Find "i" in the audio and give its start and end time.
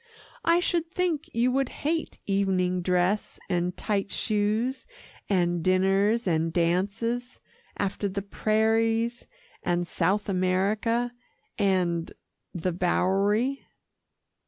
0.43-0.59